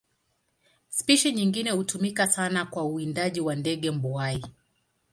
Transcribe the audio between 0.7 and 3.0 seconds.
Spishi nyingine hutumika sana kwa